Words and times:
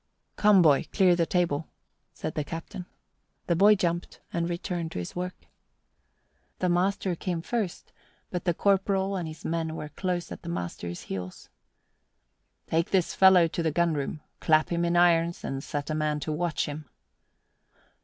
"Come, 0.35 0.63
boy, 0.63 0.87
clear 0.91 1.15
the 1.15 1.27
table," 1.27 1.67
said 2.11 2.33
the 2.33 2.43
captain. 2.43 2.87
The 3.45 3.55
boy 3.55 3.75
jumped 3.75 4.19
and 4.33 4.49
returned 4.49 4.91
to 4.93 4.97
his 4.97 5.15
work. 5.15 5.45
The 6.57 6.69
master 6.69 7.15
came 7.15 7.43
first, 7.43 7.91
but 8.31 8.45
the 8.45 8.55
corporal 8.55 9.15
and 9.15 9.27
his 9.27 9.45
men 9.45 9.75
were 9.75 9.89
close 9.89 10.31
at 10.31 10.41
the 10.41 10.49
master's 10.49 11.01
heels. 11.01 11.49
"Take 12.65 12.89
this 12.89 13.13
fellow 13.13 13.47
to 13.49 13.61
the 13.61 13.69
gun 13.69 13.93
room, 13.93 14.21
clap 14.39 14.69
him 14.69 14.85
into 14.85 14.99
irons, 14.99 15.43
and 15.43 15.63
set 15.63 15.91
a 15.91 15.93
man 15.93 16.19
to 16.21 16.31
watch 16.31 16.65
him." 16.65 16.89